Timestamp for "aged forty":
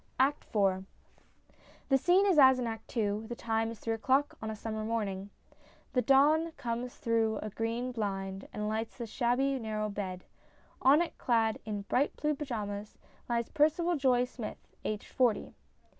14.83-15.53